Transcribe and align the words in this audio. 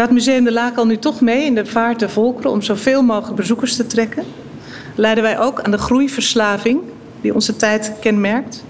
Gaat 0.00 0.10
Museum 0.10 0.44
de 0.44 0.52
Laak 0.52 0.76
al 0.76 0.86
nu 0.86 0.98
toch 0.98 1.20
mee 1.20 1.44
in 1.44 1.54
de 1.54 1.66
vaart 1.66 1.98
der 1.98 2.10
volkeren 2.10 2.50
om 2.50 2.62
zoveel 2.62 3.02
mogelijk 3.02 3.36
bezoekers 3.36 3.76
te 3.76 3.86
trekken? 3.86 4.24
Leiden 4.94 5.24
wij 5.24 5.38
ook 5.38 5.60
aan 5.60 5.70
de 5.70 5.78
groeiverslaving 5.78 6.80
die 7.20 7.34
onze 7.34 7.56
tijd 7.56 7.92
kenmerkt? 8.00 8.64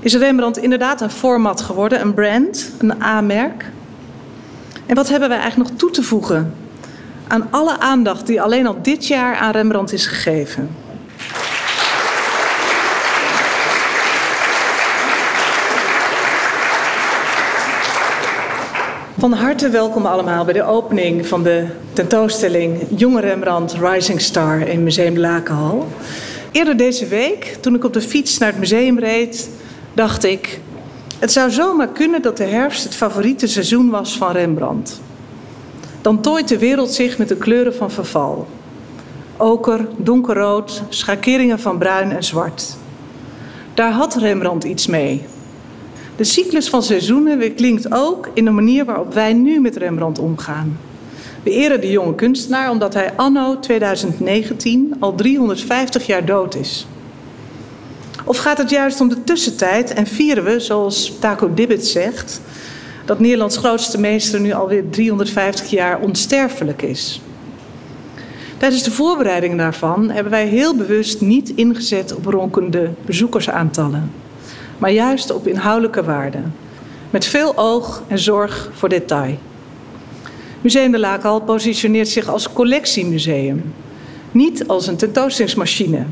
Is 0.00 0.14
Rembrandt 0.14 0.58
inderdaad 0.58 1.00
een 1.00 1.10
format 1.10 1.60
geworden, 1.60 2.00
een 2.00 2.14
brand, 2.14 2.72
een 2.78 3.02
A-merk? 3.02 3.70
En 4.86 4.94
wat 4.94 5.08
hebben 5.08 5.28
wij 5.28 5.38
eigenlijk 5.38 5.70
nog 5.70 5.78
toe 5.78 5.90
te 5.90 6.02
voegen 6.02 6.54
aan 7.28 7.46
alle 7.50 7.80
aandacht 7.80 8.26
die 8.26 8.42
alleen 8.42 8.66
al 8.66 8.76
dit 8.82 9.06
jaar 9.06 9.36
aan 9.36 9.52
Rembrandt 9.52 9.92
is 9.92 10.06
gegeven? 10.06 10.83
Van 19.24 19.32
harte 19.32 19.68
welkom 19.68 20.06
allemaal 20.06 20.44
bij 20.44 20.52
de 20.52 20.62
opening 20.62 21.26
van 21.26 21.42
de 21.42 21.66
tentoonstelling 21.92 22.86
Jonge 22.96 23.20
Rembrandt 23.20 23.72
Rising 23.72 24.20
Star 24.20 24.68
in 24.68 24.82
Museum 24.82 25.18
Lakenhal. 25.18 25.86
Eerder 26.52 26.76
deze 26.76 27.06
week, 27.06 27.56
toen 27.60 27.74
ik 27.74 27.84
op 27.84 27.92
de 27.92 28.00
fiets 28.00 28.38
naar 28.38 28.48
het 28.48 28.58
museum 28.58 28.98
reed, 28.98 29.50
dacht 29.94 30.24
ik: 30.24 30.60
het 31.18 31.32
zou 31.32 31.50
zomaar 31.50 31.88
kunnen 31.88 32.22
dat 32.22 32.36
de 32.36 32.44
herfst 32.44 32.84
het 32.84 32.94
favoriete 32.94 33.46
seizoen 33.46 33.90
was 33.90 34.16
van 34.16 34.32
Rembrandt. 34.32 35.00
Dan 36.00 36.20
tooit 36.20 36.48
de 36.48 36.58
wereld 36.58 36.92
zich 36.92 37.18
met 37.18 37.28
de 37.28 37.36
kleuren 37.36 37.74
van 37.74 37.90
verval. 37.90 38.46
Oker, 39.36 39.88
donkerrood, 39.96 40.82
schakeringen 40.88 41.60
van 41.60 41.78
bruin 41.78 42.12
en 42.12 42.24
zwart. 42.24 42.76
Daar 43.74 43.92
had 43.92 44.14
Rembrandt 44.14 44.64
iets 44.64 44.86
mee. 44.86 45.26
De 46.16 46.24
cyclus 46.24 46.68
van 46.68 46.82
seizoenen 46.82 47.54
klinkt 47.54 47.92
ook 47.92 48.30
in 48.34 48.44
de 48.44 48.50
manier 48.50 48.84
waarop 48.84 49.14
wij 49.14 49.32
nu 49.32 49.60
met 49.60 49.76
Rembrandt 49.76 50.18
omgaan. 50.18 50.78
We 51.42 51.50
eren 51.50 51.80
de 51.80 51.90
jonge 51.90 52.14
kunstenaar 52.14 52.70
omdat 52.70 52.94
hij 52.94 53.12
anno 53.16 53.60
2019 53.60 54.94
al 54.98 55.14
350 55.14 56.06
jaar 56.06 56.24
dood 56.24 56.54
is. 56.54 56.86
Of 58.24 58.36
gaat 58.36 58.58
het 58.58 58.70
juist 58.70 59.00
om 59.00 59.08
de 59.08 59.24
tussentijd 59.24 59.92
en 59.92 60.06
vieren 60.06 60.44
we, 60.44 60.60
zoals 60.60 61.12
Taco 61.20 61.54
Dibbit 61.54 61.86
zegt, 61.86 62.40
dat 63.04 63.18
Nederlands 63.18 63.56
grootste 63.56 64.00
meester 64.00 64.40
nu 64.40 64.52
alweer 64.52 64.90
350 64.90 65.70
jaar 65.70 66.00
onsterfelijk 66.00 66.82
is? 66.82 67.20
Tijdens 68.56 68.82
de 68.82 68.90
voorbereiding 68.90 69.56
daarvan 69.56 70.10
hebben 70.10 70.32
wij 70.32 70.46
heel 70.46 70.76
bewust 70.76 71.20
niet 71.20 71.52
ingezet 71.54 72.14
op 72.14 72.26
ronkende 72.26 72.90
bezoekersaantallen 73.06 74.23
maar 74.78 74.92
juist 74.92 75.32
op 75.32 75.46
inhoudelijke 75.46 76.04
waarden. 76.04 76.54
Met 77.10 77.24
veel 77.24 77.56
oog 77.56 78.02
en 78.08 78.18
zorg 78.18 78.70
voor 78.72 78.88
detail. 78.88 79.38
Museum 80.60 80.90
de 80.90 80.98
Laakhal 80.98 81.40
positioneert 81.40 82.08
zich 82.08 82.28
als 82.28 82.52
collectiemuseum, 82.52 83.74
niet 84.30 84.68
als 84.68 84.86
een 84.86 84.96
tentoonstellingsmachine. 84.96 86.04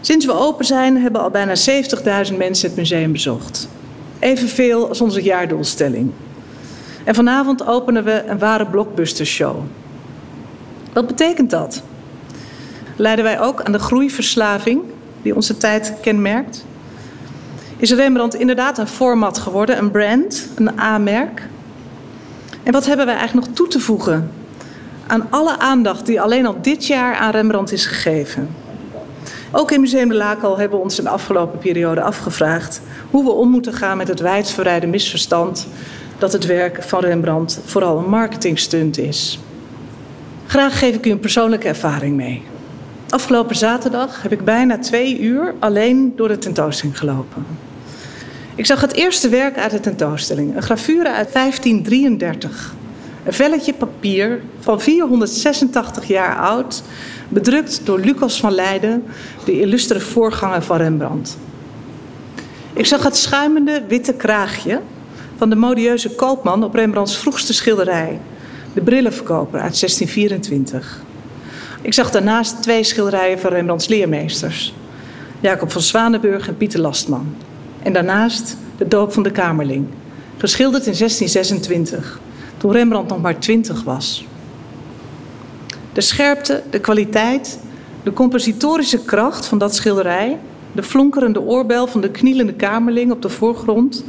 Sinds 0.00 0.26
we 0.26 0.32
open 0.32 0.64
zijn 0.64 0.96
hebben 0.96 1.20
al 1.20 1.30
bijna 1.30 1.54
70.000 2.30 2.36
mensen 2.36 2.68
het 2.68 2.76
museum 2.76 3.12
bezocht. 3.12 3.68
Evenveel 4.18 4.88
als 4.88 5.00
onze 5.00 5.22
jaardoelstelling. 5.22 6.10
En 7.04 7.14
vanavond 7.14 7.66
openen 7.66 8.04
we 8.04 8.24
een 8.26 8.38
ware 8.38 8.66
blockbustershow. 8.66 9.56
Wat 10.92 11.06
betekent 11.06 11.50
dat? 11.50 11.82
Leiden 12.96 13.24
wij 13.24 13.40
ook 13.40 13.62
aan 13.62 13.72
de 13.72 13.78
groeiverslaving 13.78 14.82
die 15.22 15.34
onze 15.34 15.56
tijd 15.56 15.92
kenmerkt? 16.00 16.64
Is 17.76 17.92
Rembrandt 17.92 18.34
inderdaad 18.34 18.78
een 18.78 18.86
format 18.86 19.38
geworden, 19.38 19.78
een 19.78 19.90
brand, 19.90 20.48
een 20.54 20.80
A-merk. 20.80 21.42
En 22.62 22.72
wat 22.72 22.86
hebben 22.86 23.06
wij 23.06 23.16
eigenlijk 23.16 23.46
nog 23.46 23.56
toe 23.56 23.68
te 23.68 23.80
voegen 23.80 24.30
aan 25.06 25.26
alle 25.30 25.58
aandacht 25.58 26.06
die 26.06 26.20
alleen 26.20 26.46
al 26.46 26.56
dit 26.62 26.86
jaar 26.86 27.14
aan 27.14 27.30
Rembrandt 27.30 27.72
is 27.72 27.86
gegeven? 27.86 28.48
Ook 29.52 29.70
in 29.70 29.80
Museum 29.80 30.08
de 30.08 30.14
Lakel 30.14 30.58
hebben 30.58 30.78
we 30.78 30.84
ons 30.84 30.98
in 30.98 31.04
de 31.04 31.10
afgelopen 31.10 31.58
periode 31.58 32.02
afgevraagd 32.02 32.80
hoe 33.10 33.24
we 33.24 33.30
om 33.30 33.50
moeten 33.50 33.72
gaan 33.72 33.96
met 33.96 34.08
het 34.08 34.20
wijdverbreide 34.20 34.86
misverstand 34.86 35.66
dat 36.18 36.32
het 36.32 36.46
werk 36.46 36.82
van 36.82 37.00
Rembrandt 37.00 37.60
vooral 37.64 37.98
een 37.98 38.08
marketingstunt 38.08 38.98
is. 38.98 39.38
Graag 40.46 40.78
geef 40.78 40.94
ik 40.94 41.06
u 41.06 41.10
een 41.10 41.20
persoonlijke 41.20 41.68
ervaring 41.68 42.16
mee. 42.16 42.42
Afgelopen 43.14 43.56
zaterdag 43.56 44.22
heb 44.22 44.32
ik 44.32 44.44
bijna 44.44 44.78
twee 44.78 45.18
uur 45.20 45.54
alleen 45.58 46.12
door 46.16 46.28
de 46.28 46.38
tentoonstelling 46.38 46.98
gelopen. 46.98 47.46
Ik 48.54 48.66
zag 48.66 48.80
het 48.80 48.92
eerste 48.92 49.28
werk 49.28 49.58
uit 49.58 49.70
de 49.70 49.80
tentoonstelling, 49.80 50.56
een 50.56 50.62
gravure 50.62 51.12
uit 51.12 51.32
1533. 51.32 52.74
Een 53.24 53.32
velletje 53.32 53.74
papier 53.74 54.42
van 54.58 54.80
486 54.80 56.04
jaar 56.04 56.36
oud, 56.36 56.82
bedrukt 57.28 57.80
door 57.84 58.00
Lucas 58.00 58.40
van 58.40 58.52
Leiden, 58.52 59.04
de 59.44 59.60
illustere 59.60 60.00
voorganger 60.00 60.62
van 60.62 60.76
Rembrandt. 60.76 61.38
Ik 62.72 62.86
zag 62.86 63.02
het 63.02 63.16
schuimende 63.16 63.82
witte 63.88 64.14
kraagje 64.14 64.80
van 65.36 65.50
de 65.50 65.56
modieuze 65.56 66.10
koopman 66.10 66.64
op 66.64 66.74
Rembrandts 66.74 67.18
vroegste 67.18 67.52
schilderij, 67.52 68.20
de 68.72 68.80
brillenverkoper 68.80 69.60
uit 69.60 69.80
1624. 69.80 71.03
Ik 71.84 71.94
zag 71.94 72.10
daarnaast 72.10 72.62
twee 72.62 72.84
schilderijen 72.84 73.38
van 73.38 73.50
Rembrandts 73.52 73.88
leermeesters, 73.88 74.74
Jacob 75.40 75.72
van 75.72 75.82
Zwanenburg 75.82 76.48
en 76.48 76.56
Pieter 76.56 76.80
Lastman. 76.80 77.34
En 77.82 77.92
daarnaast 77.92 78.56
de 78.78 78.88
doop 78.88 79.12
van 79.12 79.22
de 79.22 79.30
Kamerling, 79.30 79.86
geschilderd 80.36 80.86
in 80.86 80.94
1626, 80.98 82.20
toen 82.56 82.72
Rembrandt 82.72 83.10
nog 83.10 83.20
maar 83.20 83.38
20 83.38 83.82
was. 83.82 84.26
De 85.92 86.00
scherpte, 86.00 86.62
de 86.70 86.80
kwaliteit, 86.80 87.58
de 88.02 88.12
compositorische 88.12 89.04
kracht 89.04 89.46
van 89.46 89.58
dat 89.58 89.74
schilderij, 89.74 90.38
de 90.72 90.82
flonkerende 90.82 91.40
oorbel 91.40 91.86
van 91.86 92.00
de 92.00 92.10
knielende 92.10 92.54
Kamerling 92.54 93.12
op 93.12 93.22
de 93.22 93.28
voorgrond, 93.28 94.04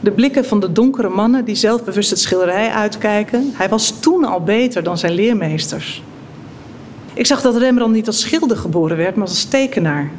de 0.00 0.10
blikken 0.10 0.44
van 0.44 0.60
de 0.60 0.72
donkere 0.72 1.08
mannen 1.08 1.44
die 1.44 1.54
zelfbewust 1.54 2.10
het 2.10 2.20
schilderij 2.20 2.70
uitkijken. 2.70 3.50
Hij 3.54 3.68
was 3.68 4.00
toen 4.00 4.24
al 4.24 4.42
beter 4.42 4.82
dan 4.82 4.98
zijn 4.98 5.12
leermeesters. 5.12 6.02
Ik 7.14 7.26
zag 7.26 7.40
dat 7.40 7.56
Rembrandt 7.56 7.94
niet 7.94 8.06
als 8.06 8.20
schilder 8.20 8.56
geboren 8.56 8.96
werd, 8.96 9.16
maar 9.16 9.28
als 9.28 9.44
tekenaar. 9.44 10.10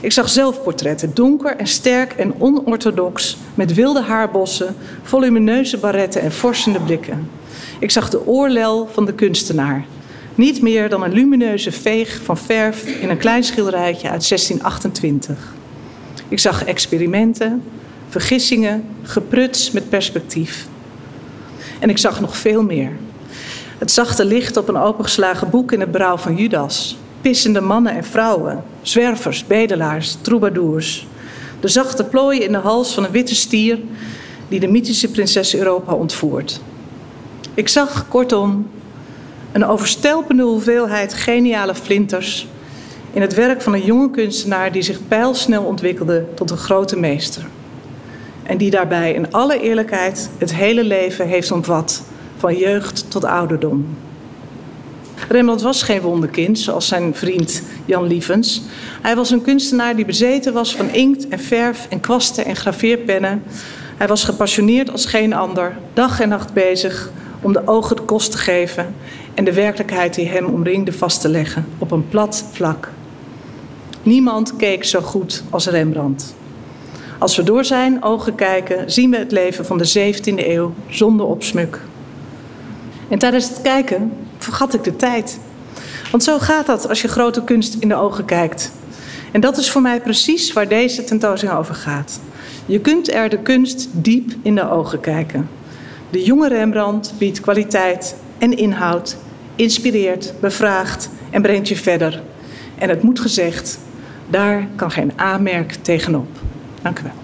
Ik 0.00 0.12
zag 0.12 0.28
zelfportretten, 0.28 1.14
donker 1.14 1.56
en 1.56 1.66
sterk 1.66 2.12
en 2.12 2.40
onorthodox, 2.40 3.36
met 3.54 3.74
wilde 3.74 4.02
haarbossen, 4.02 4.76
volumineuze 5.02 5.78
barretten 5.78 6.22
en 6.22 6.32
forsende 6.32 6.80
blikken. 6.80 7.28
Ik 7.78 7.90
zag 7.90 8.10
de 8.10 8.26
oorlel 8.26 8.88
van 8.92 9.04
de 9.04 9.14
kunstenaar. 9.14 9.84
Niet 10.34 10.62
meer 10.62 10.88
dan 10.88 11.02
een 11.02 11.12
lumineuze 11.12 11.72
veeg 11.72 12.20
van 12.24 12.38
verf 12.38 12.86
in 12.86 13.10
een 13.10 13.16
klein 13.16 13.44
schilderijtje 13.44 14.10
uit 14.10 14.28
1628. 14.28 15.54
Ik 16.28 16.38
zag 16.38 16.64
experimenten, 16.64 17.62
vergissingen, 18.08 18.84
gepruts 19.02 19.70
met 19.70 19.88
perspectief. 19.88 20.66
En 21.78 21.90
ik 21.90 21.98
zag 21.98 22.20
nog 22.20 22.36
veel 22.36 22.62
meer. 22.62 22.92
Het 23.82 23.90
zachte 23.90 24.24
licht 24.24 24.56
op 24.56 24.68
een 24.68 24.76
opengeslagen 24.76 25.50
boek 25.50 25.72
in 25.72 25.80
het 25.80 25.90
brouw 25.90 26.16
van 26.16 26.36
Judas. 26.36 26.96
Pissende 27.20 27.60
mannen 27.60 27.94
en 27.94 28.04
vrouwen, 28.04 28.64
zwervers, 28.82 29.46
bedelaars, 29.46 30.16
troubadours. 30.20 31.06
De 31.60 31.68
zachte 31.68 32.04
plooien 32.04 32.42
in 32.42 32.52
de 32.52 32.58
hals 32.58 32.94
van 32.94 33.04
een 33.04 33.10
witte 33.10 33.34
stier 33.34 33.78
die 34.48 34.60
de 34.60 34.68
mythische 34.68 35.10
prinses 35.10 35.56
Europa 35.56 35.94
ontvoert. 35.94 36.60
Ik 37.54 37.68
zag, 37.68 38.08
kortom, 38.08 38.70
een 39.52 39.64
overstelpende 39.64 40.42
hoeveelheid 40.42 41.14
geniale 41.14 41.74
flinters 41.74 42.46
in 43.12 43.20
het 43.20 43.34
werk 43.34 43.62
van 43.62 43.72
een 43.72 43.84
jonge 43.84 44.10
kunstenaar 44.10 44.72
die 44.72 44.82
zich 44.82 45.08
pijlsnel 45.08 45.64
ontwikkelde 45.64 46.24
tot 46.34 46.50
een 46.50 46.56
grote 46.56 46.98
meester. 46.98 47.46
En 48.42 48.56
die 48.56 48.70
daarbij 48.70 49.12
in 49.12 49.32
alle 49.32 49.60
eerlijkheid 49.60 50.30
het 50.38 50.54
hele 50.54 50.84
leven 50.84 51.26
heeft 51.26 51.52
omvat, 51.52 52.02
van 52.42 52.56
jeugd 52.56 53.10
tot 53.10 53.24
ouderdom. 53.24 53.86
Rembrandt 55.28 55.62
was 55.62 55.82
geen 55.82 56.00
wonderkind, 56.00 56.58
zoals 56.58 56.88
zijn 56.88 57.14
vriend 57.14 57.62
Jan 57.84 58.06
Lievens. 58.06 58.62
Hij 59.02 59.16
was 59.16 59.30
een 59.30 59.42
kunstenaar 59.42 59.96
die 59.96 60.04
bezeten 60.04 60.52
was 60.52 60.76
van 60.76 60.90
inkt 60.90 61.28
en 61.28 61.38
verf 61.40 61.86
en 61.90 62.00
kwasten 62.00 62.44
en 62.44 62.56
graveerpennen. 62.56 63.42
Hij 63.96 64.06
was 64.06 64.24
gepassioneerd 64.24 64.90
als 64.90 65.06
geen 65.06 65.32
ander, 65.32 65.76
dag 65.92 66.20
en 66.20 66.28
nacht 66.28 66.52
bezig 66.52 67.10
om 67.40 67.52
de 67.52 67.66
ogen 67.66 67.96
de 67.96 68.02
kost 68.02 68.30
te 68.30 68.38
geven 68.38 68.94
en 69.34 69.44
de 69.44 69.52
werkelijkheid 69.52 70.14
die 70.14 70.28
hem 70.28 70.46
omringde 70.46 70.92
vast 70.92 71.20
te 71.20 71.28
leggen 71.28 71.66
op 71.78 71.90
een 71.90 72.08
plat 72.08 72.44
vlak. 72.52 72.90
Niemand 74.02 74.56
keek 74.56 74.84
zo 74.84 75.00
goed 75.00 75.42
als 75.50 75.66
Rembrandt. 75.66 76.34
Als 77.18 77.36
we 77.36 77.42
door 77.42 77.64
zijn 77.64 78.02
ogen 78.02 78.34
kijken, 78.34 78.90
zien 78.90 79.10
we 79.10 79.16
het 79.16 79.32
leven 79.32 79.64
van 79.64 79.78
de 79.78 80.12
17e 80.14 80.46
eeuw 80.46 80.74
zonder 80.88 81.26
opsmuk. 81.26 81.80
En 83.12 83.18
tijdens 83.18 83.48
het 83.48 83.60
kijken 83.62 84.12
vergat 84.38 84.74
ik 84.74 84.84
de 84.84 84.96
tijd. 84.96 85.38
Want 86.10 86.22
zo 86.22 86.38
gaat 86.38 86.66
dat 86.66 86.88
als 86.88 87.02
je 87.02 87.08
grote 87.08 87.44
kunst 87.44 87.74
in 87.74 87.88
de 87.88 87.94
ogen 87.94 88.24
kijkt. 88.24 88.72
En 89.32 89.40
dat 89.40 89.56
is 89.56 89.70
voor 89.70 89.82
mij 89.82 90.00
precies 90.00 90.52
waar 90.52 90.68
deze 90.68 91.04
tentoonstelling 91.04 91.58
over 91.58 91.74
gaat. 91.74 92.20
Je 92.66 92.80
kunt 92.80 93.12
er 93.12 93.28
de 93.28 93.38
kunst 93.38 93.88
diep 93.92 94.32
in 94.42 94.54
de 94.54 94.70
ogen 94.70 95.00
kijken. 95.00 95.48
De 96.10 96.22
jonge 96.22 96.48
Rembrandt 96.48 97.12
biedt 97.18 97.40
kwaliteit 97.40 98.16
en 98.38 98.56
inhoud, 98.56 99.16
inspireert, 99.56 100.34
bevraagt 100.40 101.10
en 101.30 101.42
brengt 101.42 101.68
je 101.68 101.76
verder. 101.76 102.22
En 102.78 102.88
het 102.88 103.02
moet 103.02 103.20
gezegd, 103.20 103.78
daar 104.30 104.68
kan 104.76 104.90
geen 104.90 105.12
aanmerk 105.16 105.72
tegenop. 105.72 106.28
Dank 106.82 106.98
u 106.98 107.02
wel. 107.02 107.21